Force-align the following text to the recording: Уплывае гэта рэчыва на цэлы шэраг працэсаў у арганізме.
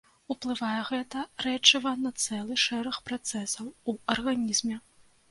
Уплывае 0.33 0.77
гэта 0.91 1.19
рэчыва 1.45 1.91
на 2.05 2.11
цэлы 2.23 2.55
шэраг 2.63 2.97
працэсаў 3.09 3.69
у 3.93 3.95
арганізме. 4.15 4.79